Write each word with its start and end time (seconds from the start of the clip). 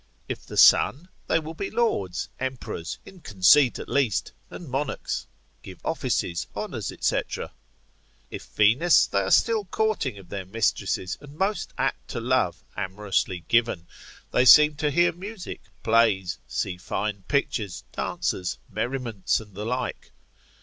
If 0.27 0.47
the 0.47 0.57
sun, 0.57 1.09
they 1.27 1.37
will 1.37 1.53
be 1.53 1.69
lords, 1.69 2.27
emperors, 2.39 2.97
in 3.05 3.19
conceit 3.19 3.77
at 3.77 3.87
least, 3.87 4.31
and 4.49 4.67
monarchs, 4.67 5.27
give 5.61 5.79
offices, 5.85 6.47
honours, 6.55 6.91
&c. 6.99 7.21
If 8.31 8.43
Venus, 8.47 9.05
they 9.05 9.19
are 9.19 9.29
still 9.29 9.65
courting 9.65 10.17
of 10.17 10.29
their 10.29 10.47
mistresses, 10.47 11.19
and 11.21 11.37
most 11.37 11.71
apt 11.77 12.07
to 12.07 12.19
love, 12.19 12.63
amorously 12.75 13.43
given, 13.47 13.85
they 14.31 14.43
seem 14.43 14.73
to 14.77 14.89
hear 14.89 15.11
music, 15.11 15.61
plays, 15.83 16.39
see 16.47 16.77
fine 16.77 17.21
pictures, 17.27 17.83
dancers, 17.91 18.57
merriments, 18.71 19.39
and 19.39 19.53
the 19.53 19.65
like. 19.67 20.13